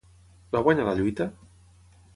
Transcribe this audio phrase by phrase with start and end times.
[0.55, 1.31] Va guanyar la lluita?